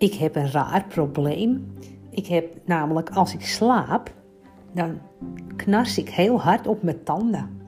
Ik 0.00 0.14
heb 0.14 0.36
een 0.36 0.50
raar 0.50 0.84
probleem. 0.88 1.74
Ik 2.10 2.26
heb 2.26 2.56
namelijk 2.64 3.10
als 3.10 3.34
ik 3.34 3.40
slaap, 3.40 4.14
dan 4.72 4.98
knars 5.56 5.98
ik 5.98 6.08
heel 6.08 6.40
hard 6.40 6.66
op 6.66 6.82
mijn 6.82 7.02
tanden. 7.02 7.60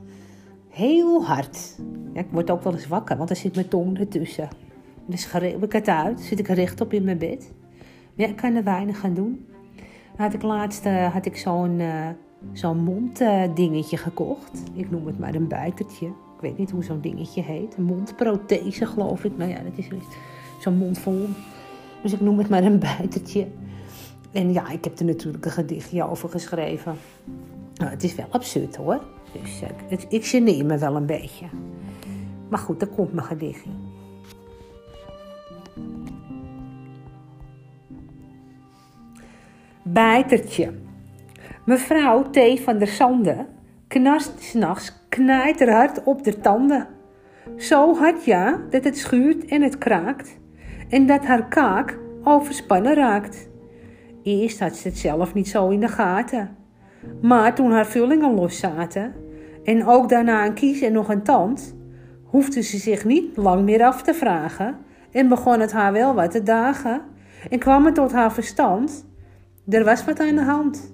Heel 0.69 1.25
hard. 1.25 1.79
Ik 2.13 2.25
word 2.31 2.51
ook 2.51 2.63
wel 2.63 2.73
eens 2.73 2.87
wakker, 2.87 3.17
want 3.17 3.29
er 3.29 3.35
zit 3.35 3.55
mijn 3.55 3.67
tong 3.67 3.99
ertussen. 3.99 4.47
Dus 5.05 5.21
schreeuw 5.21 5.61
ik 5.61 5.71
het 5.71 5.87
uit, 5.87 6.19
zit 6.19 6.39
ik 6.39 6.47
rechtop 6.47 6.93
in 6.93 7.03
mijn 7.03 7.17
bed. 7.17 7.51
Ja, 8.15 8.27
ik 8.27 8.35
kan 8.35 8.55
er 8.55 8.63
weinig 8.63 9.03
aan 9.03 9.13
doen. 9.13 9.45
Had 10.15 10.33
ik 10.33 10.41
laatst 10.41 10.85
eh, 10.85 11.13
had 11.13 11.25
ik 11.25 11.37
zo'n 11.37 11.79
uh, 11.79 12.07
zo'n 12.53 12.83
monddingetje 12.83 13.97
gekocht. 13.97 14.63
Ik 14.73 14.91
noem 14.91 15.05
het 15.05 15.19
maar 15.19 15.35
een 15.35 15.47
buitertje. 15.47 16.05
Ik 16.07 16.41
weet 16.41 16.57
niet 16.57 16.71
hoe 16.71 16.83
zo'n 16.83 17.01
dingetje 17.01 17.41
heet. 17.41 17.77
Een 17.77 17.83
mondprothese 17.83 18.85
geloof 18.85 19.23
ik. 19.23 19.37
Nou 19.37 19.49
ja, 19.49 19.59
dat 19.59 19.77
is 19.77 19.87
zo'n 20.59 20.77
mond 20.77 20.99
vol. 20.99 21.27
Dus 22.03 22.13
ik 22.13 22.21
noem 22.21 22.37
het 22.37 22.49
maar 22.49 22.63
een 22.63 22.79
buitertje. 22.97 23.47
En 24.31 24.53
ja, 24.53 24.69
ik 24.69 24.83
heb 24.83 24.99
er 24.99 25.05
natuurlijk 25.05 25.45
een 25.45 25.51
gedichtje 25.51 26.09
over 26.09 26.29
geschreven. 26.29 26.95
Nou, 27.75 27.91
het 27.91 28.03
is 28.03 28.15
wel 28.15 28.25
absurd 28.29 28.75
hoor. 28.75 29.01
Dus 29.41 29.61
het, 29.87 30.05
ik 30.09 30.25
geneer 30.25 30.65
me 30.65 30.77
wel 30.77 30.95
een 30.95 31.05
beetje. 31.05 31.45
Maar 32.49 32.59
goed, 32.59 32.79
dan 32.79 32.89
komt 32.95 33.13
mijn 33.13 33.27
gedichtje. 33.27 33.69
Bijtertje. 39.83 40.73
Mevrouw 41.65 42.29
T. 42.29 42.59
van 42.59 42.77
der 42.77 42.87
Sande 42.87 43.45
knarst 43.87 44.41
s'nachts 44.41 44.93
knijterhard 45.09 46.03
op 46.03 46.23
de 46.23 46.39
tanden. 46.39 46.87
Zo 47.57 47.95
hard 47.95 48.25
ja, 48.25 48.59
dat 48.69 48.83
het 48.83 48.97
schuurt 48.97 49.45
en 49.45 49.61
het 49.61 49.77
kraakt. 49.77 50.37
En 50.89 51.05
dat 51.05 51.25
haar 51.25 51.47
kaak 51.47 51.99
overspannen 52.23 52.93
raakt. 52.95 53.49
Eerst 54.23 54.59
had 54.59 54.75
ze 54.75 54.87
het 54.87 54.97
zelf 54.97 55.33
niet 55.33 55.47
zo 55.47 55.69
in 55.69 55.79
de 55.79 55.87
gaten. 55.87 56.55
Maar 57.21 57.55
toen 57.55 57.71
haar 57.71 57.87
vullingen 57.87 58.33
los 58.33 58.59
zaten 58.59 59.13
en 59.63 59.85
ook 59.85 60.09
daarna 60.09 60.45
een 60.45 60.53
kies 60.53 60.81
en 60.81 60.93
nog 60.93 61.09
een 61.09 61.23
tand, 61.23 61.75
hoefde 62.23 62.61
ze 62.61 62.77
zich 62.77 63.05
niet 63.05 63.37
lang 63.37 63.63
meer 63.63 63.83
af 63.83 64.01
te 64.01 64.13
vragen 64.13 64.77
en 65.11 65.27
begon 65.27 65.59
het 65.59 65.71
haar 65.71 65.93
wel 65.93 66.13
wat 66.13 66.31
te 66.31 66.43
dagen 66.43 67.01
en 67.49 67.59
kwam 67.59 67.85
het 67.85 67.95
tot 67.95 68.11
haar 68.11 68.33
verstand. 68.33 69.05
Er 69.69 69.83
was 69.83 70.05
wat 70.05 70.19
aan 70.19 70.35
de 70.35 70.41
hand. 70.41 70.93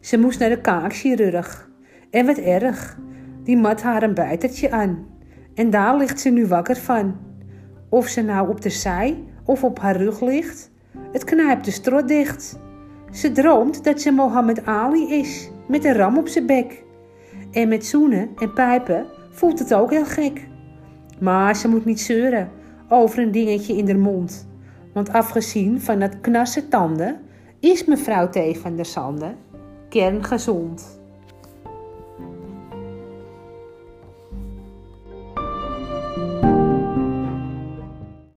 Ze 0.00 0.18
moest 0.18 0.38
naar 0.38 0.48
de 0.48 0.60
kaakchirurg. 0.60 1.70
En 2.10 2.26
wat 2.26 2.38
erg, 2.38 2.98
die 3.42 3.56
mat 3.56 3.82
haar 3.82 4.02
een 4.02 4.14
buitertje 4.14 4.70
aan. 4.70 5.06
En 5.54 5.70
daar 5.70 5.96
ligt 5.96 6.20
ze 6.20 6.30
nu 6.30 6.46
wakker 6.46 6.76
van. 6.76 7.16
Of 7.88 8.06
ze 8.06 8.22
nou 8.22 8.48
op 8.48 8.60
de 8.60 8.70
zij 8.70 9.24
of 9.44 9.64
op 9.64 9.78
haar 9.78 9.96
rug 9.96 10.20
ligt, 10.20 10.70
het 11.12 11.24
knijpt 11.24 11.64
de 11.64 11.70
strot 11.70 12.08
dicht. 12.08 12.58
Ze 13.10 13.32
droomt 13.32 13.84
dat 13.84 14.00
ze 14.00 14.10
Mohammed 14.10 14.66
Ali 14.66 15.14
is, 15.14 15.50
met 15.68 15.84
een 15.84 15.94
ram 15.94 16.18
op 16.18 16.28
zijn 16.28 16.46
bek. 16.46 16.84
En 17.52 17.68
met 17.68 17.86
zoenen 17.86 18.28
en 18.36 18.52
pijpen 18.52 19.06
voelt 19.30 19.58
het 19.58 19.74
ook 19.74 19.90
heel 19.90 20.04
gek. 20.04 20.46
Maar 21.20 21.56
ze 21.56 21.68
moet 21.68 21.84
niet 21.84 22.00
zeuren 22.00 22.50
over 22.88 23.18
een 23.18 23.32
dingetje 23.32 23.76
in 23.76 23.86
haar 23.86 23.98
mond. 23.98 24.48
Want 24.92 25.12
afgezien 25.12 25.80
van 25.80 25.98
dat 25.98 26.20
knasse 26.20 26.68
tanden 26.68 27.20
is 27.60 27.84
mevrouw 27.84 28.28
T. 28.28 28.58
van 28.58 28.76
der 28.76 28.86
Sande 28.86 29.34
kerngezond. 29.88 30.97